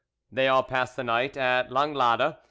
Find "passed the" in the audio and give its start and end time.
0.63-1.03